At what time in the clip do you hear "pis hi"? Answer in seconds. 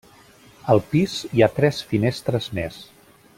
0.93-1.43